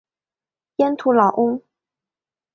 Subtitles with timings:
[0.77, 1.61] 盐土老翁。